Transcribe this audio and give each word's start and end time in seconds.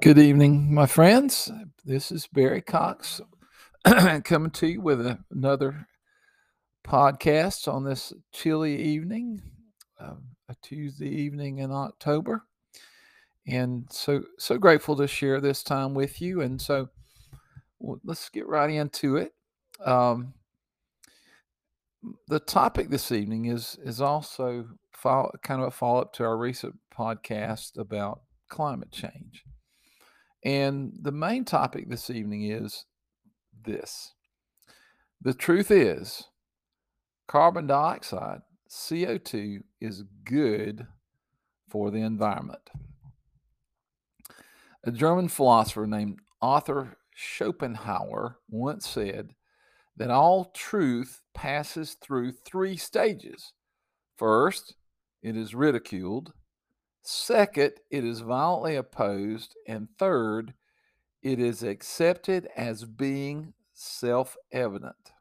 Good 0.00 0.18
evening, 0.18 0.72
my 0.72 0.86
friends. 0.86 1.50
This 1.84 2.12
is 2.12 2.28
Barry 2.28 2.62
Cox 2.62 3.20
coming 4.24 4.52
to 4.52 4.68
you 4.68 4.80
with 4.80 5.04
a, 5.04 5.18
another 5.32 5.88
podcast 6.86 7.66
on 7.66 7.82
this 7.82 8.12
chilly 8.32 8.80
evening, 8.80 9.42
uh, 9.98 10.14
a 10.48 10.54
Tuesday 10.62 11.08
evening 11.08 11.58
in 11.58 11.72
October. 11.72 12.44
And 13.44 13.88
so, 13.90 14.22
so 14.38 14.56
grateful 14.56 14.94
to 14.98 15.08
share 15.08 15.40
this 15.40 15.64
time 15.64 15.94
with 15.94 16.22
you. 16.22 16.42
And 16.42 16.62
so, 16.62 16.90
well, 17.80 17.98
let's 18.04 18.28
get 18.28 18.46
right 18.46 18.70
into 18.70 19.16
it. 19.16 19.32
Um, 19.84 20.34
the 22.28 22.38
topic 22.38 22.88
this 22.88 23.10
evening 23.10 23.46
is 23.46 23.76
is 23.84 24.00
also 24.00 24.68
follow, 24.92 25.32
kind 25.42 25.60
of 25.60 25.66
a 25.66 25.70
follow 25.72 26.02
up 26.02 26.12
to 26.14 26.24
our 26.24 26.36
recent 26.38 26.76
podcast 26.96 27.76
about 27.76 28.20
climate 28.48 28.92
change. 28.92 29.42
And 30.44 30.92
the 31.00 31.12
main 31.12 31.44
topic 31.44 31.88
this 31.88 32.10
evening 32.10 32.50
is 32.50 32.84
this 33.64 34.12
the 35.20 35.34
truth 35.34 35.70
is, 35.70 36.28
carbon 37.26 37.66
dioxide, 37.66 38.42
CO2, 38.70 39.62
is 39.80 40.04
good 40.24 40.86
for 41.68 41.90
the 41.90 42.02
environment. 42.02 42.70
A 44.84 44.92
German 44.92 45.28
philosopher 45.28 45.86
named 45.86 46.20
Arthur 46.40 46.96
Schopenhauer 47.14 48.38
once 48.48 48.88
said 48.88 49.30
that 49.96 50.10
all 50.10 50.52
truth 50.54 51.22
passes 51.34 51.94
through 51.94 52.32
three 52.32 52.76
stages. 52.76 53.52
First, 54.16 54.76
it 55.20 55.36
is 55.36 55.54
ridiculed. 55.54 56.32
Second, 57.02 57.72
it 57.90 58.04
is 58.04 58.20
violently 58.20 58.76
opposed. 58.76 59.54
And 59.66 59.88
third, 59.98 60.54
it 61.22 61.38
is 61.38 61.62
accepted 61.62 62.48
as 62.56 62.84
being 62.84 63.54
self 63.72 64.36
evident. 64.52 65.12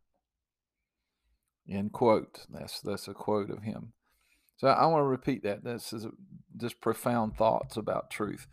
End 1.70 1.92
quote. 1.92 2.46
That's, 2.50 2.82
that's 2.82 3.08
a 3.08 3.14
quote 3.14 3.50
of 3.50 3.64
him. 3.64 3.94
So 4.58 4.68
I 4.68 4.86
want 4.88 5.02
to 5.02 5.08
repeat 5.08 5.44
that. 5.44 5.64
This 5.64 5.94
is 5.94 6.08
just 6.56 6.82
profound 6.82 7.36
thoughts 7.36 7.78
about 7.78 8.10
truth. 8.10 8.48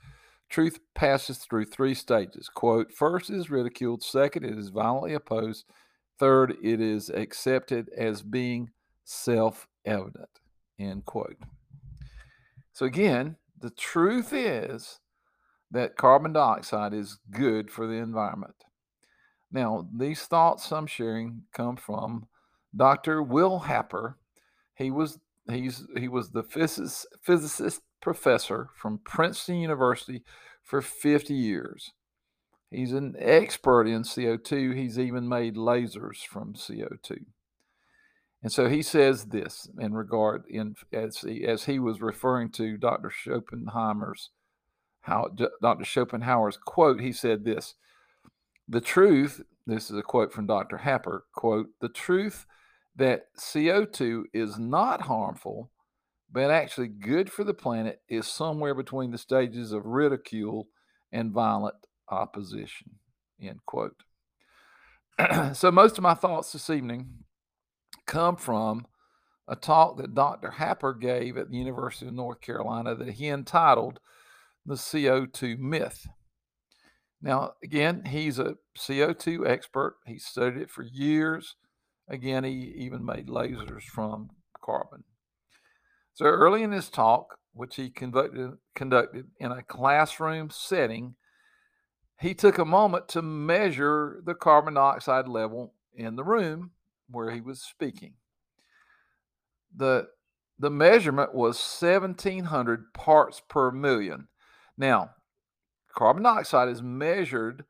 Truth 0.51 0.81
passes 0.95 1.39
through 1.39 1.65
three 1.65 1.95
stages. 1.95 2.49
Quote 2.49 2.93
First, 2.93 3.31
is 3.31 3.51
ridiculed. 3.51 4.03
Second, 4.03 4.45
it 4.45 4.59
is 4.59 4.69
violently 4.69 5.15
opposed. 5.15 5.65
Third, 6.19 6.57
it 6.63 6.81
is 6.81 7.09
accepted 7.11 7.89
as 7.97 8.23
being 8.23 8.71
self 9.05 9.67
evident. 9.85 10.29
End 10.79 11.05
quote. 11.05 11.37
So, 12.75 12.85
again, 12.85 13.37
the 13.59 13.71
truth 13.71 14.33
is 14.33 14.99
that 15.71 15.97
carbon 15.97 16.33
dioxide 16.33 16.93
is 16.93 17.19
good 17.31 17.71
for 17.71 17.87
the 17.87 17.95
environment. 17.95 18.57
Now, 19.51 19.89
these 19.97 20.23
thoughts 20.23 20.73
I'm 20.73 20.89
sharing 20.89 21.45
come 21.55 21.77
from 21.77 22.27
Dr. 22.77 23.23
Will 23.23 23.61
Happer. 23.61 24.19
He 24.75 24.91
was 24.91 25.21
he's 25.49 25.87
he 25.97 26.09
was 26.09 26.31
the 26.31 26.43
physicist, 26.43 27.07
physicist 27.23 27.81
professor 28.03 28.71
from 28.75 29.01
Princeton 29.05 29.57
University 29.57 30.25
for 30.65 30.83
50 30.83 31.33
years. 31.33 31.93
He's 32.71 32.93
an 32.93 33.15
expert 33.19 33.87
in 33.87 34.03
CO2. 34.03 34.75
He's 34.75 34.99
even 34.99 35.29
made 35.29 35.55
lasers 35.55 36.27
from 36.27 36.55
CO2. 36.55 37.25
And 38.45 38.53
so 38.53 38.69
he 38.69 38.83
says 38.83 39.25
this 39.25 39.71
in 39.79 39.95
regard 39.95 40.45
in 40.51 40.77
as 40.93 41.17
he, 41.17 41.47
as 41.47 41.65
he 41.65 41.79
was 41.79 42.03
referring 42.03 42.51
to 42.53 42.77
Dr. 42.77 43.11
Schopenhauer's 43.11 44.31
how 45.01 45.31
Dr. 45.61 45.85
Schopenhauer's 45.85 46.59
quote, 46.59 47.01
he 47.01 47.13
said 47.13 47.45
this, 47.45 47.75
the 48.69 48.81
truth, 48.81 49.43
this 49.67 49.91
is 49.91 49.97
a 49.97 50.03
quote 50.03 50.33
from 50.33 50.47
Dr. 50.47 50.79
Happer, 50.79 51.25
quote, 51.35 51.69
the 51.81 51.89
truth 51.89 52.47
that 52.97 53.27
CO2 53.39 54.25
is 54.33 54.59
not 54.59 55.03
harmful, 55.03 55.71
but 56.31 56.51
actually 56.51 56.89
good 56.89 57.31
for 57.31 57.45
the 57.45 57.55
planet 57.55 58.01
is 58.09 58.27
somewhere 58.27 58.75
between 58.75 59.11
the 59.11 59.19
stages 59.19 59.73
of 59.73 59.85
ridicule 59.85 60.69
and 61.13 61.33
violent 61.33 61.77
opposition, 62.09 62.93
end 63.41 63.61
quote. 63.67 64.03
so 65.55 65.71
most 65.71 65.99
of 65.99 66.03
my 66.03 66.15
thoughts 66.15 66.53
this 66.53 66.71
evening 66.71 67.24
come 68.07 68.37
from 68.37 68.87
a 69.47 69.57
talk 69.57 69.99
that 69.99 70.15
Dr. 70.15 70.53
Happer 70.53 70.95
gave 70.95 71.37
at 71.37 71.51
the 71.51 71.57
University 71.57 72.07
of 72.07 72.15
North 72.15 72.41
Carolina 72.41 72.95
that 72.95 73.15
he 73.15 73.29
entitled 73.29 74.01
The 74.65 74.75
CO2 74.75 75.59
Myth. 75.59 76.07
Now, 77.21 77.53
again, 77.63 78.05
he's 78.07 78.39
a 78.39 78.57
CO2 78.79 79.47
expert. 79.47 79.97
He 80.07 80.19
studied 80.19 80.63
it 80.63 80.71
for 80.71 80.83
years. 80.83 81.57
Again, 82.09 82.45
he 82.45 82.75
even 82.77 83.05
made 83.05 83.29
lasers 83.29 83.85
from 83.85 84.31
carbon. 84.63 85.05
So 86.15 86.27
early 86.27 86.63
in 86.63 86.73
his 86.73 86.91
talk, 86.91 87.39
which 87.53 87.77
he 87.77 87.91
conducted, 87.91 88.53
conducted 88.75 89.29
in 89.39 89.53
a 89.53 89.63
classroom 89.63 90.51
setting, 90.51 91.17
he 92.21 92.35
took 92.35 92.59
a 92.59 92.65
moment 92.65 93.09
to 93.09 93.23
measure 93.23 94.21
the 94.25 94.35
carbon 94.35 94.75
dioxide 94.75 95.29
level 95.29 95.75
in 95.95 96.17
the 96.17 96.25
room 96.25 96.71
where 97.09 97.31
he 97.31 97.41
was 97.41 97.61
speaking. 97.61 98.15
The 99.75 100.09
the 100.59 100.71
measurement 100.71 101.35
was 101.35 101.59
1700 101.59 102.95
parts 102.95 103.43
per 103.49 103.73
million. 103.73 104.29
Now, 104.79 105.11
carbon 105.97 106.23
dioxide 106.23 106.69
is 106.69 106.81
measured 106.81 107.65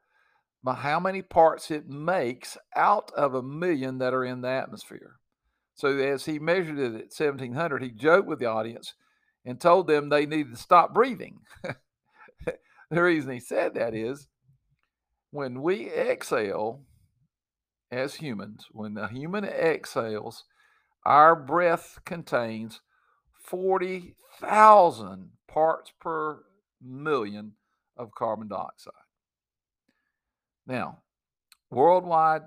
by 0.63 0.75
how 0.75 1.01
many 1.01 1.23
parts 1.23 1.71
it 1.71 1.89
makes 1.89 2.59
out 2.77 3.11
of 3.13 3.35
a 3.35 3.43
million 3.43 3.99
that 3.99 4.15
are 4.15 4.25
in 4.25 4.43
the 4.43 4.49
atmosphere. 4.49 5.17
So 5.75 5.89
as 5.99 6.25
he 6.25 6.39
measured 6.39 6.79
it 6.79 6.95
at 6.95 7.13
1700, 7.17 7.83
he 7.83 7.91
joked 7.91 8.29
with 8.29 8.39
the 8.39 8.47
audience 8.47 8.95
and 9.45 9.61
told 9.61 9.87
them 9.87 10.09
they 10.09 10.25
needed 10.25 10.53
to 10.53 10.59
stop 10.59 10.95
breathing. 10.95 11.41
the 12.91 13.03
reason 13.03 13.33
he 13.33 13.41
said 13.41 13.75
that 13.75 13.95
is 13.95 14.29
when 15.31 15.61
we 15.63 15.91
exhale, 15.91 16.83
as 17.91 18.17
humans, 18.17 18.67
when 18.71 18.95
the 18.95 19.09
human 19.09 19.45
exhales, 19.45 20.45
our 21.05 21.37
breath 21.37 21.99
contains 22.05 22.81
40,000 23.39 25.31
parts 25.47 25.93
per 26.01 26.45
million 26.83 27.53
of 27.97 28.11
carbon 28.13 28.49
dioxide. 28.49 28.93
Now, 30.67 31.03
worldwide 31.71 32.43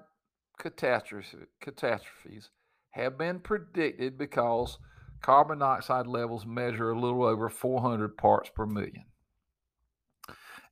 catastrophes 0.59 2.49
have 2.91 3.17
been 3.17 3.39
predicted 3.39 4.17
because 4.17 4.79
carbon 5.21 5.59
dioxide 5.59 6.07
levels 6.07 6.45
measure 6.45 6.91
a 6.91 6.99
little 6.99 7.23
over 7.23 7.49
400 7.49 8.17
parts 8.17 8.49
per 8.49 8.65
million. 8.65 9.05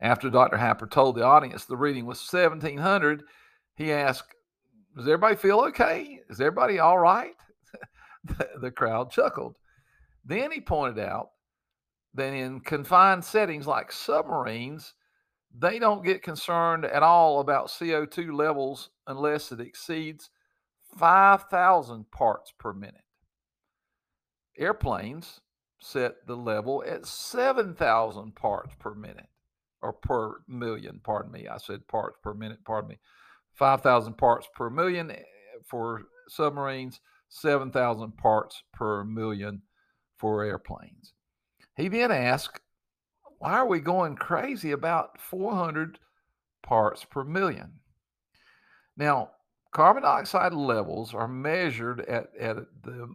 After 0.02 0.30
Dr. 0.30 0.58
Happer 0.58 0.88
told 0.88 1.16
the 1.16 1.24
audience 1.24 1.66
the 1.66 1.78
reading 1.78 2.06
was 2.06 2.20
1700, 2.20 3.24
he 3.76 3.92
asked, 3.92 4.35
does 4.96 5.06
everybody 5.06 5.36
feel 5.36 5.60
okay? 5.62 6.22
Is 6.30 6.40
everybody 6.40 6.80
all 6.80 6.98
right? 6.98 7.36
the 8.62 8.72
crowd 8.72 9.12
chuckled. 9.12 9.56
Then 10.24 10.52
he 10.52 10.62
pointed 10.62 11.04
out 11.04 11.30
that 12.14 12.34
in 12.34 12.62
confined 12.62 13.24
settings 13.24 13.68
like 13.68 13.92
submarines, 13.92 14.94
they 15.58 15.80
don't 15.80 16.04
get 16.04 16.24
concerned 16.24 16.86
at 16.86 17.04
all 17.04 17.40
about 17.40 17.68
CO2 17.68 18.34
levels 18.34 18.90
unless 19.08 19.52
it 19.52 19.60
exceeds 19.60 20.30
5,000 20.98 22.10
parts 22.12 22.54
per 22.58 22.74
minute. 22.74 23.04
Airplanes 24.58 25.42
set 25.80 26.26
the 26.26 26.38
level 26.38 26.84
at 26.88 27.06
7,000 27.06 28.36
parts 28.36 28.74
per 28.80 28.96
minute 28.96 29.28
or 29.82 29.94
per 29.94 30.38
million, 30.48 31.00
pardon 31.04 31.32
me. 31.32 31.48
I 31.48 31.58
said 31.58 31.88
parts 31.88 32.18
per 32.24 32.34
minute, 32.34 32.60
pardon 32.66 32.90
me. 32.90 33.00
5,000 33.56 34.18
parts 34.18 34.48
per 34.54 34.70
million 34.70 35.12
eh, 35.12 35.24
for 35.66 36.04
submarines, 36.28 37.00
7,000 37.30 38.16
parts 38.18 38.64
per 38.74 39.04
million 39.04 39.62
for 40.18 40.44
airplanes. 40.44 41.14
He 41.76 41.88
then 41.88 42.12
asked, 42.12 42.60
Why 43.40 43.54
are 43.54 43.68
we 43.68 43.80
going 43.80 44.16
crazy 44.16 44.72
about 44.72 45.20
400 45.20 46.00
parts 46.64 47.06
per 47.06 47.24
million? 47.24 47.80
Now, 48.98 49.32
carbon 49.72 50.04
dioxide 50.04 50.54
levels 50.54 51.14
are 51.14 51.28
measured 51.28 52.02
at, 52.02 52.30
at 52.40 52.58
the 52.84 53.14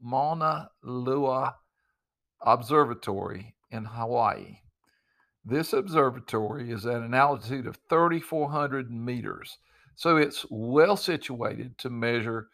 Mauna 0.00 0.70
Loa 0.82 1.56
Observatory 2.40 3.54
in 3.70 3.84
Hawaii. 3.84 4.58
This 5.44 5.72
observatory 5.72 6.70
is 6.70 6.86
at 6.86 7.02
an 7.02 7.14
altitude 7.14 7.66
of 7.66 7.78
3,400 7.88 8.90
meters, 8.90 9.58
so 9.96 10.16
it's 10.16 10.46
well 10.50 10.96
situated 10.96 11.78
to 11.78 11.90
measure 11.90 12.48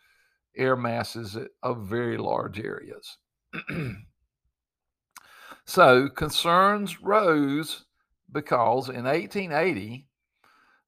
air 0.57 0.75
masses 0.75 1.37
of 1.63 1.87
very 1.87 2.17
large 2.17 2.59
areas. 2.59 3.19
so 5.65 6.09
concerns 6.09 7.03
rose 7.03 7.85
because 8.33 8.89
in 8.89 9.05
1880, 9.05 10.07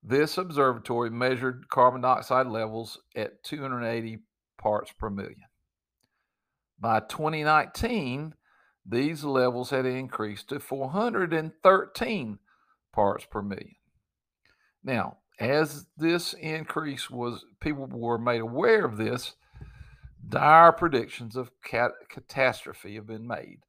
this 0.03 0.39
observatory 0.39 1.11
measured 1.11 1.69
carbon 1.69 2.01
dioxide 2.01 2.47
levels 2.47 2.99
at 3.15 3.43
280 3.43 4.21
parts 4.57 4.93
per 4.93 5.11
million. 5.11 5.45
By 6.79 7.01
2019, 7.01 8.35
these 8.87 9.25
levels 9.25 9.71
had 9.71 9.87
increased 9.87 10.49
to 10.49 10.61
413 10.61 12.39
parts 12.93 13.27
per 13.31 13.43
million. 13.43 13.77
Now, 14.83 15.19
as 15.39 15.87
this 15.97 16.35
increase 16.35 17.11
was, 17.11 17.45
people 17.61 17.87
were 17.87 18.19
made 18.19 18.41
aware 18.41 18.85
of 18.85 18.97
this, 18.97 19.35
dire 20.29 20.73
predictions 20.73 21.37
of 21.37 21.51
cat- 21.63 21.93
catastrophe 22.09 22.95
have 22.95 23.07
been 23.07 23.27
made, 23.27 23.61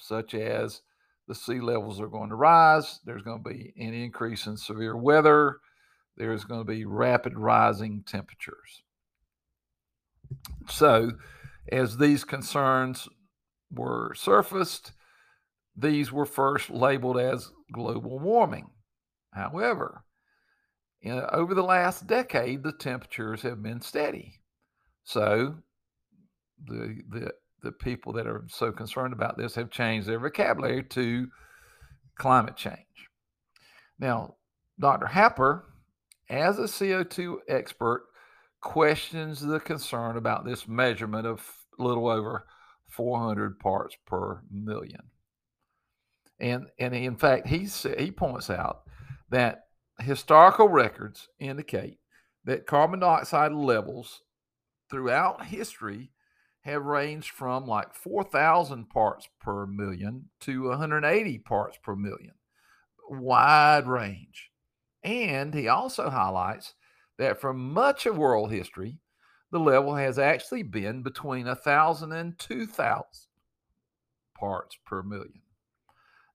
such 0.00 0.34
as 0.34 0.82
the 1.26 1.34
sea 1.34 1.60
levels 1.60 2.00
are 2.00 2.08
going 2.08 2.30
to 2.30 2.34
rise, 2.34 3.00
there's 3.04 3.22
going 3.22 3.42
to 3.42 3.48
be 3.48 3.72
an 3.76 3.94
increase 3.94 4.46
in 4.46 4.56
severe 4.56 4.96
weather, 4.96 5.58
there's 6.16 6.44
going 6.44 6.60
to 6.60 6.72
be 6.72 6.84
rapid 6.84 7.38
rising 7.38 8.02
temperatures. 8.04 8.82
So, 10.68 11.12
as 11.70 11.98
these 11.98 12.24
concerns 12.24 13.08
were 13.70 14.14
surfaced, 14.14 14.92
these 15.76 16.10
were 16.10 16.26
first 16.26 16.70
labeled 16.70 17.18
as 17.18 17.50
global 17.72 18.18
warming. 18.18 18.70
However, 19.32 20.04
in, 21.00 21.22
over 21.32 21.54
the 21.54 21.62
last 21.62 22.06
decade, 22.06 22.62
the 22.62 22.72
temperatures 22.72 23.42
have 23.42 23.62
been 23.62 23.80
steady. 23.80 24.40
So, 25.04 25.56
the, 26.64 27.02
the, 27.08 27.32
the 27.62 27.72
people 27.72 28.12
that 28.14 28.26
are 28.26 28.44
so 28.48 28.72
concerned 28.72 29.12
about 29.12 29.38
this 29.38 29.54
have 29.54 29.70
changed 29.70 30.08
their 30.08 30.18
vocabulary 30.18 30.82
to 30.82 31.28
climate 32.16 32.56
change. 32.56 32.76
Now, 33.98 34.34
Dr. 34.80 35.06
Happer, 35.06 35.64
as 36.28 36.58
a 36.58 36.62
CO2 36.62 37.38
expert, 37.48 38.04
questions 38.60 39.40
the 39.40 39.60
concern 39.60 40.16
about 40.16 40.44
this 40.44 40.66
measurement 40.66 41.26
of 41.26 41.40
little 41.78 42.08
over 42.08 42.44
400 42.88 43.58
parts 43.58 43.96
per 44.06 44.42
million. 44.50 45.02
And, 46.40 46.66
and 46.78 46.94
in 46.94 47.16
fact, 47.16 47.48
he, 47.48 47.68
he 47.98 48.10
points 48.10 48.50
out 48.50 48.82
that 49.30 49.64
historical 50.00 50.68
records 50.68 51.28
indicate 51.38 51.98
that 52.44 52.66
carbon 52.66 53.00
dioxide 53.00 53.52
levels 53.52 54.22
throughout 54.90 55.46
history 55.46 56.10
have 56.62 56.84
ranged 56.84 57.30
from 57.30 57.66
like 57.66 57.94
4,000 57.94 58.88
parts 58.90 59.28
per 59.40 59.66
million 59.66 60.26
to 60.40 60.68
180 60.68 61.38
parts 61.38 61.78
per 61.82 61.96
million. 61.96 62.34
Wide 63.08 63.86
range. 63.86 64.50
And 65.02 65.54
he 65.54 65.68
also 65.68 66.10
highlights 66.10 66.74
that 67.18 67.40
for 67.40 67.52
much 67.52 68.06
of 68.06 68.18
world 68.18 68.52
history, 68.52 68.98
the 69.50 69.58
level 69.58 69.94
has 69.94 70.18
actually 70.18 70.62
been 70.62 71.02
between 71.02 71.46
1,000 71.46 72.12
and 72.12 72.38
2,000 72.38 73.04
parts 74.38 74.76
per 74.84 75.02
million. 75.02 75.42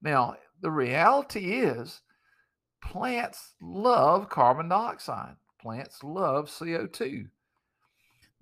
Now, 0.02 0.36
the 0.62 0.72
reality 0.72 1.62
is 1.62 2.02
plants 2.82 3.54
love 3.62 4.30
carbon 4.30 4.70
dioxide, 4.70 5.36
plants 5.62 6.04
love 6.04 6.50
CO2. 6.50 7.30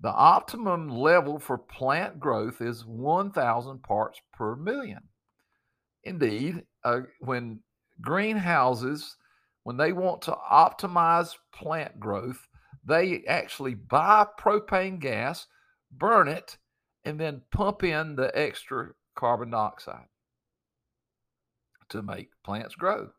The 0.00 0.10
optimum 0.10 0.88
level 0.88 1.38
for 1.38 1.56
plant 1.56 2.18
growth 2.18 2.60
is 2.60 2.84
1,000 2.84 3.82
parts 3.82 4.20
per 4.32 4.56
million. 4.56 5.02
Indeed, 6.02 6.64
uh, 6.82 7.02
when 7.20 7.60
greenhouses, 8.00 9.16
when 9.62 9.76
they 9.76 9.92
want 9.92 10.22
to 10.22 10.36
optimize 10.50 11.36
plant 11.52 12.00
growth, 12.00 12.48
they 12.84 13.22
actually 13.26 13.74
buy 13.74 14.26
propane 14.38 14.98
gas, 14.98 15.46
burn 15.90 16.28
it, 16.28 16.58
and 17.04 17.18
then 17.18 17.42
pump 17.50 17.82
in 17.82 18.16
the 18.16 18.36
extra 18.36 18.90
carbon 19.14 19.50
dioxide 19.50 20.06
to 21.88 22.02
make 22.02 22.30
plants 22.42 22.74
grow 22.74 23.10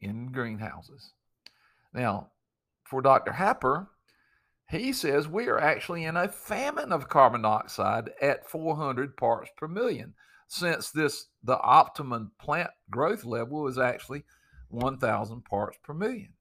in 0.00 0.32
greenhouses. 0.32 1.12
Now, 1.92 2.30
for 2.84 3.02
Dr. 3.02 3.32
Happer, 3.32 3.88
he 4.70 4.92
says 4.92 5.28
we 5.28 5.48
are 5.48 5.60
actually 5.60 6.04
in 6.04 6.16
a 6.16 6.28
famine 6.28 6.92
of 6.92 7.08
carbon 7.08 7.42
dioxide 7.42 8.10
at 8.22 8.48
400 8.48 9.16
parts 9.16 9.50
per 9.56 9.68
million 9.68 10.14
since 10.46 10.90
this 10.90 11.26
the 11.42 11.58
optimum 11.60 12.32
plant 12.40 12.70
growth 12.90 13.24
level 13.24 13.66
is 13.66 13.78
actually 13.78 14.24
1000 14.68 15.44
parts 15.44 15.78
per 15.82 15.94
million 15.94 16.32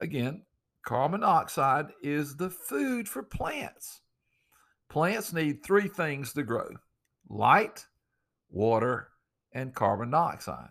again 0.00 0.42
carbon 0.84 1.20
dioxide 1.20 1.88
is 2.02 2.36
the 2.36 2.50
food 2.50 3.08
for 3.08 3.22
plants. 3.22 4.00
Plants 4.88 5.32
need 5.32 5.64
three 5.64 5.88
things 5.88 6.32
to 6.34 6.42
grow 6.42 6.68
light 7.28 7.86
water 8.50 9.08
and 9.52 9.74
carbon 9.74 10.10
dioxide. 10.10 10.68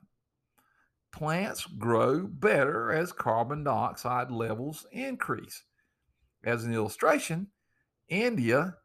Plants 1.11 1.65
grow 1.65 2.27
better 2.27 2.91
as 2.91 3.11
carbon 3.11 3.63
dioxide 3.63 4.31
levels 4.31 4.85
increase. 4.91 5.63
As 6.43 6.63
an 6.63 6.73
illustration, 6.73 7.47
India 8.07 8.75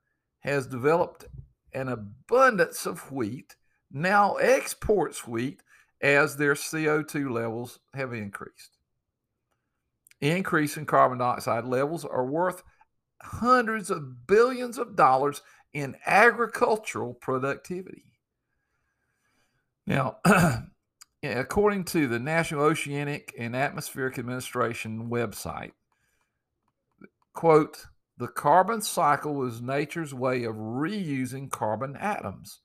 has 0.41 0.67
developed 0.67 1.27
an 1.73 1.89
abundance 1.89 2.87
of 2.87 3.13
wheat, 3.13 3.57
now 3.91 4.35
exports 4.37 5.27
wheat 5.27 5.63
as 6.01 6.37
their 6.37 6.55
CO2 6.55 7.31
levels 7.31 7.79
have 7.95 8.13
increased. 8.13 8.76
Increase 10.21 10.77
in 10.77 10.87
carbon 10.87 11.19
dioxide 11.19 11.65
levels 11.65 12.05
are 12.05 12.25
worth 12.25 12.63
hundreds 13.23 13.91
of 13.91 14.27
billions 14.27 14.79
of 14.79 14.97
dollars 14.97 15.43
in 15.73 15.97
agricultural 16.07 17.15
productivity. 17.15 18.05
Now, 19.87 20.19
according 21.23 21.85
to 21.85 22.09
the 22.09 22.19
National 22.19 22.65
Oceanic 22.65 23.35
and 23.39 23.55
Atmospheric 23.55 24.19
Administration 24.19 25.09
website, 25.11 25.73
Quote, 27.37 27.85
the 28.17 28.29
carbon 28.29 28.81
cycle 28.81 29.47
is 29.47 29.61
nature's 29.61 30.15
way 30.15 30.45
of 30.45 30.57
reusing 30.57 31.51
carbon 31.51 31.95
atoms, 31.95 32.61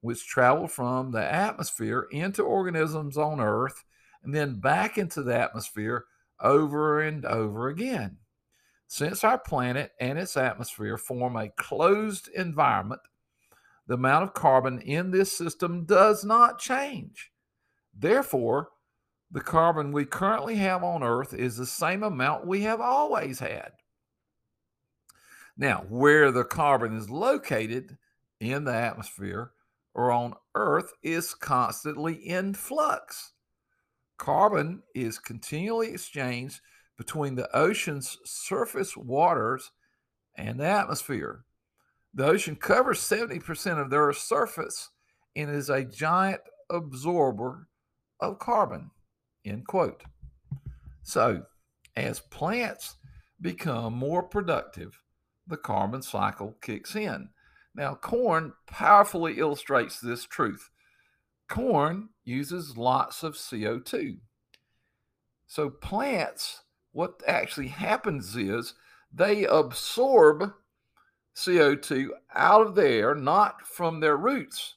which 0.00 0.28
travel 0.28 0.68
from 0.68 1.10
the 1.10 1.24
atmosphere 1.24 2.06
into 2.12 2.44
organisms 2.44 3.18
on 3.18 3.40
Earth 3.40 3.82
and 4.22 4.32
then 4.32 4.60
back 4.60 4.96
into 4.96 5.24
the 5.24 5.36
atmosphere 5.36 6.04
over 6.42 7.00
and 7.00 7.24
over 7.24 7.68
again. 7.68 8.18
Since 8.86 9.24
our 9.24 9.38
planet 9.38 9.92
and 9.98 10.18
its 10.18 10.36
atmosphere 10.36 10.98
form 10.98 11.36
a 11.36 11.48
closed 11.48 12.28
environment, 12.28 13.00
the 13.86 13.94
amount 13.94 14.24
of 14.24 14.34
carbon 14.34 14.80
in 14.80 15.10
this 15.10 15.36
system 15.36 15.84
does 15.84 16.24
not 16.24 16.58
change. 16.58 17.30
Therefore, 17.94 18.70
the 19.30 19.40
carbon 19.40 19.92
we 19.92 20.04
currently 20.04 20.56
have 20.56 20.84
on 20.84 21.02
Earth 21.02 21.32
is 21.32 21.56
the 21.56 21.66
same 21.66 22.02
amount 22.02 22.46
we 22.46 22.62
have 22.62 22.80
always 22.80 23.38
had. 23.38 23.72
Now, 25.56 25.86
where 25.88 26.30
the 26.30 26.44
carbon 26.44 26.96
is 26.96 27.10
located 27.10 27.96
in 28.40 28.64
the 28.64 28.74
atmosphere 28.74 29.52
or 29.94 30.10
on 30.10 30.34
Earth 30.54 30.92
is 31.02 31.34
constantly 31.34 32.14
in 32.14 32.54
flux. 32.54 33.31
Carbon 34.22 34.84
is 34.94 35.18
continually 35.18 35.94
exchanged 35.94 36.60
between 36.96 37.34
the 37.34 37.50
ocean's 37.56 38.18
surface 38.24 38.96
waters 38.96 39.72
and 40.36 40.60
the 40.60 40.64
atmosphere. 40.64 41.44
The 42.14 42.26
ocean 42.26 42.54
covers 42.54 43.00
70% 43.00 43.82
of 43.82 43.90
the 43.90 43.96
Earth's 43.96 44.22
surface 44.22 44.90
and 45.34 45.50
is 45.50 45.68
a 45.68 45.84
giant 45.84 46.40
absorber 46.70 47.66
of 48.20 48.38
carbon. 48.38 48.92
End 49.44 49.66
quote. 49.66 50.04
So, 51.02 51.42
as 51.96 52.20
plants 52.20 52.94
become 53.40 53.92
more 53.92 54.22
productive, 54.22 55.02
the 55.48 55.56
carbon 55.56 56.00
cycle 56.00 56.56
kicks 56.62 56.94
in. 56.94 57.30
Now, 57.74 57.96
corn 57.96 58.52
powerfully 58.68 59.40
illustrates 59.40 59.98
this 59.98 60.22
truth. 60.26 60.70
Corn 61.48 62.10
uses 62.24 62.76
lots 62.76 63.22
of 63.22 63.34
CO2. 63.34 64.18
So, 65.46 65.70
plants, 65.70 66.62
what 66.92 67.22
actually 67.26 67.68
happens 67.68 68.36
is 68.36 68.74
they 69.12 69.44
absorb 69.44 70.52
CO2 71.36 72.08
out 72.34 72.66
of 72.66 72.74
the 72.74 72.86
air, 72.86 73.14
not 73.14 73.66
from 73.66 74.00
their 74.00 74.16
roots. 74.16 74.76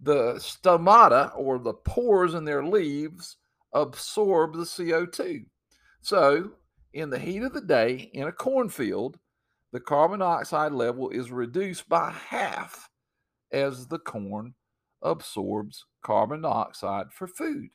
The 0.00 0.34
stomata 0.34 1.32
or 1.36 1.58
the 1.58 1.74
pores 1.74 2.34
in 2.34 2.44
their 2.44 2.64
leaves 2.64 3.36
absorb 3.72 4.54
the 4.54 4.64
CO2. 4.64 5.44
So, 6.00 6.52
in 6.92 7.10
the 7.10 7.18
heat 7.18 7.42
of 7.42 7.52
the 7.52 7.60
day 7.60 8.10
in 8.14 8.26
a 8.26 8.32
cornfield, 8.32 9.18
the 9.72 9.80
carbon 9.80 10.20
dioxide 10.20 10.72
level 10.72 11.10
is 11.10 11.30
reduced 11.30 11.88
by 11.88 12.10
half 12.10 12.88
as 13.52 13.86
the 13.86 13.98
corn 13.98 14.54
absorbs 15.02 15.86
carbon 16.02 16.42
dioxide 16.42 17.12
for 17.12 17.26
food. 17.26 17.68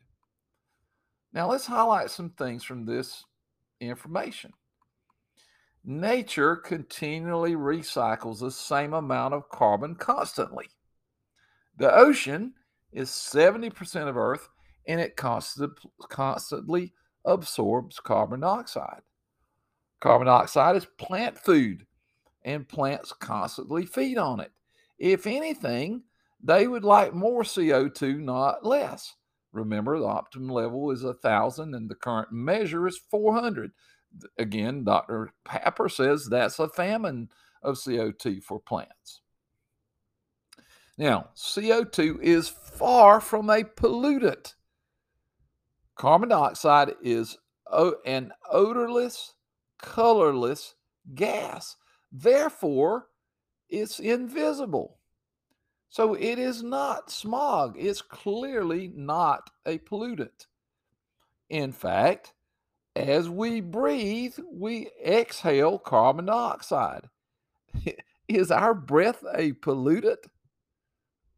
Now, 1.33 1.49
let's 1.49 1.65
highlight 1.65 2.11
some 2.11 2.29
things 2.29 2.63
from 2.63 2.85
this 2.85 3.25
information. 3.79 4.53
Nature 5.83 6.55
continually 6.55 7.55
recycles 7.55 8.39
the 8.39 8.51
same 8.51 8.93
amount 8.93 9.33
of 9.33 9.49
carbon 9.49 9.95
constantly. 9.95 10.67
The 11.77 11.93
ocean 11.93 12.53
is 12.91 13.09
70% 13.09 14.07
of 14.07 14.17
Earth 14.17 14.47
and 14.87 14.99
it 15.01 15.15
constantly 15.17 16.93
absorbs 17.25 17.99
carbon 17.99 18.39
dioxide. 18.39 19.01
Carbon 19.99 20.27
dioxide 20.27 20.75
is 20.75 20.85
plant 20.97 21.37
food, 21.37 21.85
and 22.43 22.67
plants 22.67 23.11
constantly 23.11 23.85
feed 23.85 24.17
on 24.17 24.39
it. 24.39 24.51
If 24.99 25.25
anything, 25.25 26.03
they 26.45 26.67
would 26.67 26.83
like 26.83 27.13
more 27.13 27.41
CO2, 27.43 28.19
not 28.19 28.63
less. 28.63 29.15
Remember, 29.51 29.97
the 29.97 30.05
optimum 30.05 30.49
level 30.49 30.91
is 30.91 31.03
1,000 31.03 31.73
and 31.73 31.89
the 31.89 31.95
current 31.95 32.31
measure 32.31 32.87
is 32.87 32.99
400. 33.09 33.71
Again, 34.37 34.83
Dr. 34.83 35.31
Happer 35.47 35.89
says 35.89 36.27
that's 36.27 36.59
a 36.59 36.69
famine 36.69 37.29
of 37.63 37.75
CO2 37.75 38.43
for 38.43 38.59
plants. 38.59 39.21
Now, 40.97 41.29
CO2 41.35 42.21
is 42.21 42.47
far 42.47 43.19
from 43.19 43.49
a 43.49 43.63
pollutant. 43.63 44.53
Carbon 45.95 46.29
dioxide 46.29 46.93
is 47.01 47.37
an 48.05 48.31
odorless, 48.51 49.33
colorless 49.81 50.75
gas. 51.15 51.75
Therefore, 52.11 53.07
it's 53.67 53.99
invisible. 53.99 54.99
So 55.95 56.13
it 56.13 56.39
is 56.39 56.61
not 56.61 57.09
smog. 57.09 57.77
It's 57.79 58.01
clearly 58.01 58.91
not 58.93 59.49
a 59.65 59.77
pollutant. 59.77 60.47
In 61.49 61.71
fact, 61.71 62.33
as 62.97 63.29
we 63.29 63.61
breathe, 63.61 64.37
we 64.51 64.89
exhale 65.01 65.79
carbon 65.79 66.25
dioxide. 66.25 67.07
is 68.27 68.51
our 68.51 68.73
breath 68.73 69.23
a 69.35 69.53
pollutant? 69.53 70.17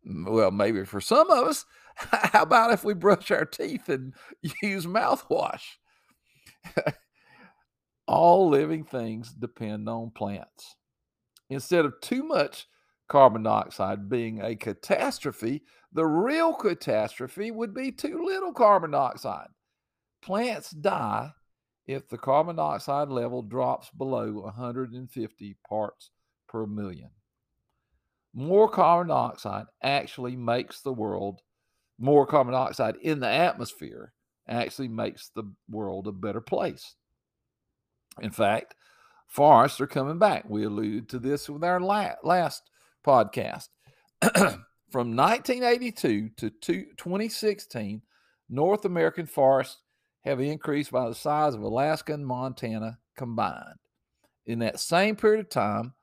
Well, 0.04 0.50
maybe 0.50 0.86
for 0.86 1.02
some 1.02 1.30
of 1.30 1.48
us. 1.50 1.64
How 1.96 2.42
about 2.42 2.74
if 2.74 2.84
we 2.84 2.96
brush 2.96 3.30
our 3.30 3.46
teeth 3.46 3.90
and 3.90 4.16
use 4.64 4.88
mouthwash? 4.88 5.78
All 8.08 8.50
living 8.50 8.86
things 8.86 9.32
depend 9.34 9.88
on 9.88 10.10
plants. 10.10 10.78
Instead 11.48 11.86
of 11.86 12.02
too 12.02 12.24
much 12.24 12.66
carbon 13.08 13.44
dioxide 13.44 14.10
being 14.10 14.42
a 14.42 14.56
catastrophe, 14.56 15.64
the 15.94 16.06
real 16.06 16.54
catastrophe 16.54 17.52
would 17.52 17.74
be 17.74 17.92
too 17.92 18.24
little 18.26 18.54
carbon 18.54 18.92
dioxide. 18.92 19.48
Plants 20.22 20.72
die 20.72 21.32
if 21.86 22.10
the 22.10 22.18
carbon 22.18 22.58
dioxide 22.58 23.10
level 23.10 23.42
drops 23.42 23.90
below 23.92 24.32
150 24.42 25.58
parts 25.68 26.12
per 26.48 26.66
million. 26.66 27.10
More 28.34 28.70
carbon 28.70 29.08
dioxide 29.08 29.66
actually 29.82 30.36
makes 30.36 30.82
the 30.82 30.94
world, 30.94 31.42
more 31.98 32.28
carbon 32.28 32.54
dioxide 32.54 32.98
in 32.98 33.20
the 33.20 33.30
atmosphere 33.30 34.14
actually 34.48 34.88
makes 34.88 35.30
the 35.30 35.44
world 35.70 36.08
a 36.08 36.12
better 36.12 36.42
place. 36.42 36.96
In 38.22 38.32
fact, 38.32 38.76
forests 39.28 39.82
are 39.82 39.88
coming 39.88 40.20
back. 40.20 40.46
We 40.48 40.64
alluded 40.64 41.10
to 41.10 41.20
this 41.20 41.50
with 41.50 41.64
our 41.64 41.80
last 41.80 42.62
podcast. 43.08 43.70
From 44.92 45.16
1982 45.16 46.30
to 46.38 46.50
2016, 46.50 48.02
North 48.50 48.86
American 48.86 49.26
forests 49.26 49.82
have 50.24 50.40
increased 50.40 50.92
by 50.92 51.08
the 51.08 51.16
size 51.16 51.54
of 51.56 51.62
Alaska 51.62 52.14
and 52.14 52.26
Montana 52.26 53.00
combined. 53.18 53.80
In 54.46 54.60
that 54.60 54.80
same 54.80 55.16
period 55.16 55.40
of 55.42 55.50
time, 55.50 55.94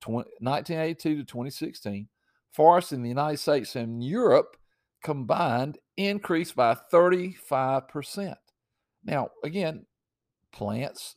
20, 0.00 0.28
1982 0.40 1.16
to 1.16 1.24
2016, 1.24 2.08
forests 2.52 2.92
in 2.92 3.02
the 3.02 3.08
United 3.08 3.38
States 3.38 3.76
and 3.76 4.02
Europe 4.02 4.56
combined 5.02 5.78
increased 5.96 6.56
by 6.56 6.76
35%. 6.92 8.34
Now, 9.04 9.28
again, 9.44 9.86
plants 10.52 11.14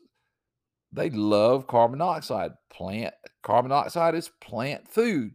they 0.92 1.10
love 1.10 1.68
carbon 1.68 2.00
dioxide. 2.00 2.52
Plant 2.72 3.14
carbon 3.44 3.72
dioxide 3.72 4.16
is 4.16 4.32
plant 4.42 4.88
food. 4.88 5.34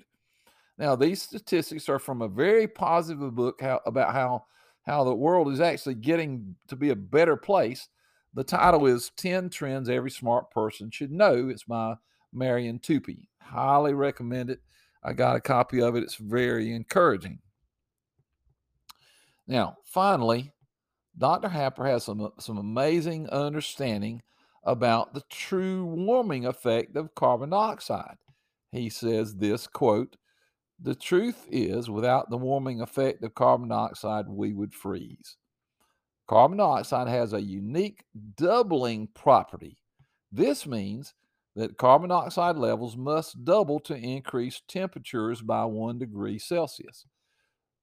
Now, 0.79 0.97
these 0.97 1.23
statistics 1.23 1.89
are 1.89 1.99
from 1.99 2.23
a 2.23 2.29
very 2.29 2.67
positive 2.67 3.35
book 3.35 3.61
how, 3.61 3.81
about 3.87 4.13
how 4.13 4.45
how 4.85 5.05
the 5.05 5.15
world 5.15 5.53
is 5.53 5.61
actually 5.61 5.95
getting 5.95 6.57
to 6.69 6.77
be 6.77 6.91
a 6.91 6.97
better 6.97 7.37
place. 7.37 7.89
The 8.35 8.43
title 8.43 8.87
is 8.87 9.13
10 9.17 9.51
Trends 9.51 9.89
Every 9.89 10.11
Smart 10.11 10.51
Person 10.51 10.91
Should 10.91 11.13
Know. 11.13 11.49
It's 11.49 11.65
by 11.65 11.95
Marian 12.33 12.79
Tupy. 12.79 13.29
Highly 13.41 13.95
recommend 13.95 14.51
it. 14.51 14.61
I 15.05 15.13
got 15.13 15.37
a 15.37 15.41
copy 15.41 15.81
of 15.81 15.95
it. 15.95 16.03
It's 16.03 16.17
very 16.17 16.73
encouraging. 16.73 17.41
Now, 19.47 19.77
finally, 19.85 20.53
Dr. 21.19 21.49
Happer 21.49 21.85
has 21.87 22.05
some, 22.05 22.33
some 22.39 22.59
amazing 22.59 23.29
understanding 23.29 24.23
about 24.65 25.15
the 25.15 25.23
true 25.29 25.85
warming 25.85 26.47
effect 26.47 26.97
of 26.97 27.15
carbon 27.15 27.51
dioxide. 27.51 28.17
He 28.71 28.89
says 28.89 29.37
this 29.37 29.67
quote, 29.67 30.17
the 30.81 30.95
truth 30.97 31.47
is, 31.51 31.89
without 31.89 32.29
the 32.29 32.37
warming 32.37 32.81
effect 32.81 33.23
of 33.23 33.35
carbon 33.35 33.69
dioxide, 33.69 34.27
we 34.29 34.53
would 34.53 34.75
freeze. 34.75 35.37
Carbon 36.27 36.59
dioxide 36.59 37.09
has 37.09 37.33
a 37.33 37.41
unique 37.41 38.05
doubling 38.37 39.09
property. 39.15 39.79
This 40.33 40.67
means 40.67 41.15
that 41.55 41.77
carbon 41.77 42.09
dioxide 42.09 42.57
levels 42.57 42.97
must 42.97 43.45
double 43.45 43.79
to 43.81 43.95
increase 43.95 44.63
temperatures 44.67 45.41
by 45.41 45.65
one 45.65 45.99
degree 45.99 46.39
Celsius. 46.39 47.07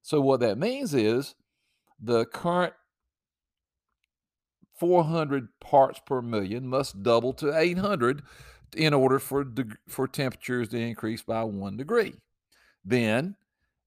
So, 0.02 0.20
what 0.20 0.40
that 0.40 0.58
means 0.58 0.92
is 0.92 1.34
the 2.02 2.26
current 2.26 2.74
400 4.80 5.48
parts 5.60 6.00
per 6.06 6.22
million 6.22 6.66
must 6.66 7.02
double 7.02 7.34
to 7.34 7.56
800 7.56 8.22
in 8.74 8.94
order 8.94 9.18
for, 9.18 9.44
for 9.86 10.08
temperatures 10.08 10.68
to 10.70 10.78
increase 10.78 11.22
by 11.22 11.44
one 11.44 11.76
degree. 11.76 12.14
Then, 12.82 13.36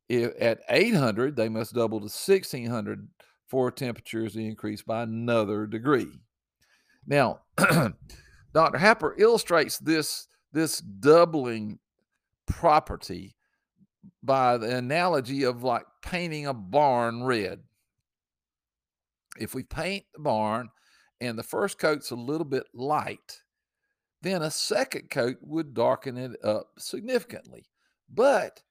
if 0.08 0.34
at 0.40 0.60
800, 0.70 1.36
they 1.36 1.50
must 1.50 1.74
double 1.74 2.00
to 2.00 2.04
1600 2.04 3.08
for 3.48 3.72
temperatures 3.72 4.34
to 4.34 4.46
increase 4.46 4.84
by 4.84 5.02
another 5.02 5.66
degree. 5.66 6.12
Now, 7.08 7.40
Dr. 8.54 8.78
Happer 8.78 9.16
illustrates 9.18 9.80
this, 9.80 10.28
this 10.52 10.78
doubling 10.80 11.80
property 12.46 13.36
by 14.22 14.58
the 14.58 14.78
analogy 14.78 15.44
of 15.44 15.64
like 15.64 15.86
painting 16.04 16.46
a 16.46 16.54
barn 16.54 17.24
red. 17.24 17.62
If 19.40 19.56
we 19.56 19.64
paint 19.64 20.06
the 20.14 20.20
barn 20.22 20.70
and 21.24 21.40
the 21.40 21.44
first 21.44 21.80
coat's 21.80 22.12
a 22.12 22.16
little 22.16 22.46
bit 22.46 22.66
light, 22.74 23.42
then 24.22 24.42
a 24.42 24.52
second 24.52 25.10
coat 25.10 25.38
would 25.42 25.74
darken 25.74 26.18
it 26.18 26.32
up 26.44 26.68
significantly. 26.78 27.64
But 28.10 28.62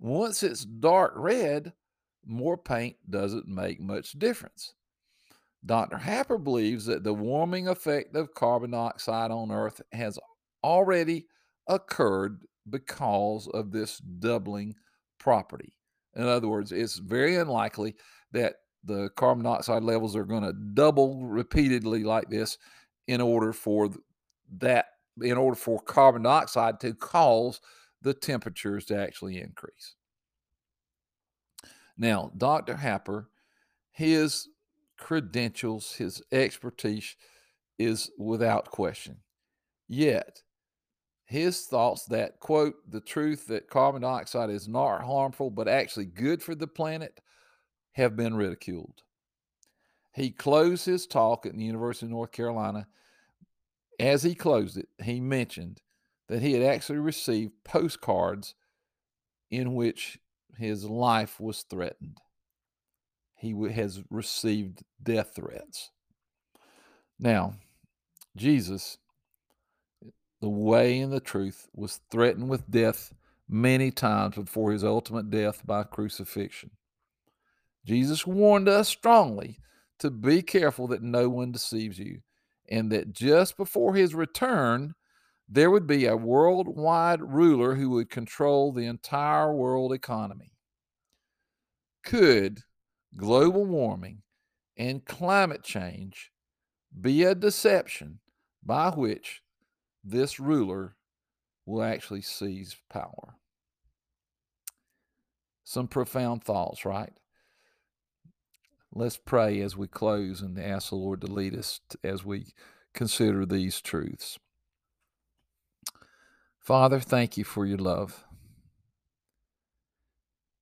once 0.00 0.42
it's 0.42 0.64
dark 0.64 1.12
red, 1.16 1.74
more 2.26 2.56
paint 2.56 2.96
doesn't 3.10 3.46
make 3.46 3.80
much 3.80 4.12
difference. 4.12 4.72
Dr. 5.66 5.98
Happer 5.98 6.38
believes 6.38 6.86
that 6.86 7.04
the 7.04 7.12
warming 7.12 7.68
effect 7.68 8.16
of 8.16 8.32
carbon 8.32 8.70
dioxide 8.70 9.30
on 9.30 9.50
Earth 9.50 9.82
has 9.92 10.18
already 10.64 11.26
occurred 11.66 12.40
because 12.70 13.48
of 13.48 13.70
this 13.70 13.98
doubling 13.98 14.74
property. 15.18 15.74
In 16.14 16.24
other 16.24 16.48
words, 16.48 16.72
it's 16.72 16.98
very 16.98 17.36
unlikely 17.36 17.96
that 18.32 18.56
the 18.84 19.10
carbon 19.16 19.44
dioxide 19.44 19.82
levels 19.82 20.16
are 20.16 20.24
going 20.24 20.42
to 20.42 20.52
double 20.52 21.26
repeatedly 21.26 22.04
like 22.04 22.30
this 22.30 22.58
in 23.06 23.20
order 23.20 23.52
for 23.52 23.90
that 24.58 24.86
in 25.20 25.36
order 25.36 25.56
for 25.56 25.80
carbon 25.80 26.22
dioxide 26.22 26.78
to 26.80 26.94
cause 26.94 27.60
the 28.02 28.14
temperatures 28.14 28.84
to 28.86 28.96
actually 28.96 29.40
increase. 29.40 29.94
Now, 31.96 32.30
Dr. 32.36 32.76
Happer, 32.76 33.28
his 33.90 34.48
credentials, 34.96 35.94
his 35.94 36.22
expertise 36.30 37.16
is 37.78 38.10
without 38.16 38.70
question. 38.70 39.16
Yet, 39.88 40.42
his 41.24 41.66
thoughts 41.66 42.04
that, 42.06 42.38
quote, 42.40 42.74
the 42.88 43.00
truth 43.00 43.46
that 43.48 43.68
carbon 43.68 44.02
dioxide 44.02 44.50
is 44.50 44.68
not 44.68 45.02
harmful 45.02 45.50
but 45.50 45.68
actually 45.68 46.06
good 46.06 46.42
for 46.42 46.54
the 46.54 46.66
planet 46.66 47.20
have 47.98 48.16
been 48.16 48.34
ridiculed. 48.34 49.02
He 50.14 50.30
closed 50.30 50.86
his 50.86 51.06
talk 51.06 51.44
at 51.44 51.54
the 51.54 51.64
University 51.64 52.06
of 52.06 52.12
North 52.12 52.32
Carolina. 52.32 52.88
As 54.00 54.22
he 54.22 54.34
closed 54.34 54.76
it, 54.78 54.88
he 55.02 55.20
mentioned 55.20 55.82
that 56.28 56.42
he 56.42 56.52
had 56.52 56.62
actually 56.62 56.98
received 56.98 57.52
postcards 57.64 58.54
in 59.50 59.74
which 59.74 60.18
his 60.56 60.84
life 60.84 61.38
was 61.38 61.62
threatened. 61.62 62.18
he 63.36 63.54
has 63.70 64.02
received 64.10 64.82
death 65.02 65.34
threats. 65.36 65.90
Now, 67.18 67.54
Jesus, 68.36 68.98
the 70.40 70.48
way 70.48 71.00
and 71.00 71.12
the 71.12 71.20
truth, 71.20 71.68
was 71.72 72.00
threatened 72.10 72.48
with 72.48 72.70
death 72.70 73.14
many 73.48 73.90
times 73.90 74.34
before 74.34 74.72
his 74.72 74.84
ultimate 74.84 75.30
death 75.30 75.62
by 75.64 75.84
crucifixion. 75.84 76.70
Jesus 77.88 78.26
warned 78.26 78.68
us 78.68 78.86
strongly 78.86 79.60
to 79.98 80.10
be 80.10 80.42
careful 80.42 80.86
that 80.88 81.02
no 81.02 81.30
one 81.30 81.52
deceives 81.52 81.98
you, 81.98 82.20
and 82.68 82.92
that 82.92 83.14
just 83.14 83.56
before 83.56 83.94
his 83.94 84.14
return, 84.14 84.94
there 85.48 85.70
would 85.70 85.86
be 85.86 86.04
a 86.04 86.14
worldwide 86.14 87.22
ruler 87.22 87.76
who 87.76 87.88
would 87.88 88.10
control 88.10 88.72
the 88.72 88.84
entire 88.84 89.54
world 89.54 89.94
economy. 89.94 90.52
Could 92.04 92.60
global 93.16 93.64
warming 93.64 94.20
and 94.76 95.06
climate 95.06 95.62
change 95.62 96.30
be 97.00 97.22
a 97.22 97.34
deception 97.34 98.18
by 98.62 98.90
which 98.90 99.40
this 100.04 100.38
ruler 100.38 100.94
will 101.64 101.82
actually 101.82 102.20
seize 102.20 102.76
power? 102.90 103.36
Some 105.64 105.88
profound 105.88 106.44
thoughts, 106.44 106.84
right? 106.84 107.14
Let's 108.98 109.16
pray 109.16 109.60
as 109.60 109.76
we 109.76 109.86
close 109.86 110.42
and 110.42 110.58
ask 110.58 110.88
the 110.88 110.96
Lord 110.96 111.20
to 111.20 111.28
lead 111.28 111.56
us 111.56 111.80
as 112.02 112.24
we 112.24 112.46
consider 112.94 113.46
these 113.46 113.80
truths. 113.80 114.40
Father, 116.58 116.98
thank 116.98 117.36
you 117.36 117.44
for 117.44 117.64
your 117.64 117.78
love. 117.78 118.24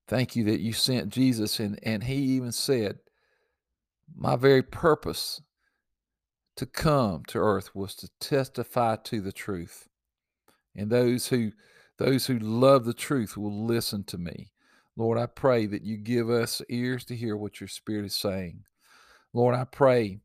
Thank 0.06 0.36
you 0.36 0.44
that 0.44 0.60
you 0.60 0.74
sent 0.74 1.08
Jesus, 1.08 1.58
and, 1.58 1.78
and 1.82 2.04
he 2.04 2.16
even 2.16 2.52
said, 2.52 2.98
My 4.14 4.36
very 4.36 4.62
purpose 4.62 5.40
to 6.56 6.66
come 6.66 7.22
to 7.28 7.38
earth 7.38 7.74
was 7.74 7.94
to 7.94 8.10
testify 8.20 8.96
to 9.04 9.22
the 9.22 9.32
truth. 9.32 9.88
And 10.76 10.90
those 10.90 11.28
who 11.28 11.52
those 11.96 12.26
who 12.26 12.38
love 12.38 12.84
the 12.84 12.92
truth 12.92 13.38
will 13.38 13.64
listen 13.64 14.04
to 14.04 14.18
me. 14.18 14.52
Lord, 14.96 15.18
I 15.18 15.26
pray 15.26 15.66
that 15.66 15.82
you 15.82 15.98
give 15.98 16.30
us 16.30 16.62
ears 16.68 17.04
to 17.06 17.16
hear 17.16 17.36
what 17.36 17.60
your 17.60 17.68
spirit 17.68 18.06
is 18.06 18.14
saying. 18.14 18.64
Lord, 19.32 19.54
I 19.54 19.64
pray 19.64 20.20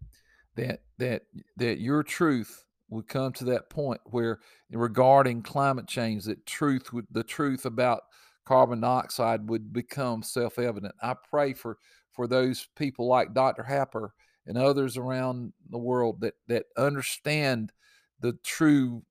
that 0.56 0.82
that 0.98 1.24
that 1.58 1.80
your 1.80 2.04
truth 2.04 2.66
would 2.90 3.08
come 3.08 3.34
to 3.34 3.46
that 3.46 3.70
point 3.70 4.02
where 4.06 4.40
regarding 4.72 5.42
climate 5.42 5.88
change 5.88 6.26
that 6.26 6.46
truth 6.46 6.94
would 6.94 7.08
the 7.12 7.24
truth 7.24 7.66
about 7.66 8.04
carbon 8.46 8.82
dioxide 8.82 9.50
would 9.50 9.74
become 9.74 10.24
self-evident. 10.24 10.94
I 11.02 11.16
pray 11.30 11.54
for 11.54 11.78
for 12.14 12.28
those 12.28 12.68
people 12.76 13.08
like 13.08 13.34
Dr. 13.34 13.64
Happer 13.64 14.14
and 14.46 14.58
others 14.58 14.98
around 14.98 15.54
the 15.70 15.78
world 15.78 16.22
that 16.22 16.36
that 16.48 16.66
understand 16.78 17.72
the 18.20 18.34
true 18.44 19.04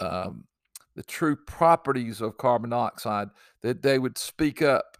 um, 0.00 0.44
the 0.94 1.02
true 1.02 1.36
properties 1.36 2.20
of 2.20 2.38
carbon 2.38 2.70
dioxide 2.70 3.28
that 3.62 3.82
they 3.82 3.98
would 3.98 4.18
speak 4.18 4.62
up 4.62 4.97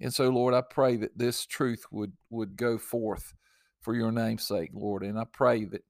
and 0.00 0.12
so, 0.12 0.30
Lord, 0.30 0.54
I 0.54 0.62
pray 0.62 0.96
that 0.96 1.16
this 1.16 1.44
truth 1.46 1.84
would 1.90 2.12
would 2.30 2.56
go 2.56 2.78
forth 2.78 3.34
for 3.82 3.94
your 3.94 4.10
name's 4.10 4.46
sake, 4.46 4.70
Lord. 4.72 5.02
And 5.02 5.18
I 5.18 5.24
pray 5.24 5.64
that 5.66 5.84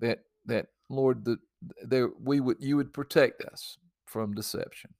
that 0.00 0.18
that 0.44 0.66
Lord 0.90 1.24
that 1.24 1.38
that 1.84 2.12
we 2.20 2.40
would 2.40 2.58
you 2.60 2.76
would 2.76 2.92
protect 2.92 3.42
us 3.42 3.78
from 4.04 4.34
deception. 4.34 4.94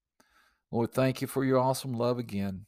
Lord, 0.70 0.92
thank 0.92 1.20
you 1.20 1.26
for 1.26 1.44
your 1.44 1.58
awesome 1.58 1.92
love 1.92 2.18
again. 2.18 2.66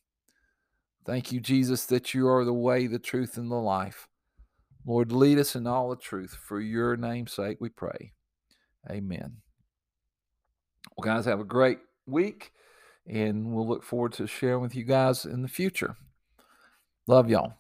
Thank 1.05 1.33
you, 1.33 1.41
Jesus, 1.41 1.87
that 1.87 2.13
you 2.13 2.29
are 2.29 2.45
the 2.45 2.53
way, 2.53 2.87
the 2.87 2.99
truth, 2.99 3.39
and 3.39 3.51
the 3.51 3.57
life. 3.57 4.09
Lord, 4.87 5.11
lead 5.11 5.39
us 5.39 5.57
in 5.57 5.67
all 5.67 5.89
the 5.89 5.97
truth. 5.97 6.37
For 6.47 6.61
your 6.61 6.97
name's 6.97 7.33
sake, 7.33 7.59
we 7.61 7.71
pray. 7.71 8.13
Amen. 8.91 9.39
Well, 10.97 11.05
guys, 11.05 11.25
have 11.25 11.41
a 11.41 11.45
great 11.45 11.79
week 12.07 12.53
and 13.09 13.53
we'll 13.53 13.67
look 13.67 13.83
forward 13.83 14.13
to 14.15 14.27
sharing 14.27 14.63
with 14.63 14.75
you 14.75 14.85
guys 14.85 15.25
in 15.25 15.43
the 15.43 15.49
future. 15.49 15.97
Love 17.07 17.31
y'all. 17.31 17.55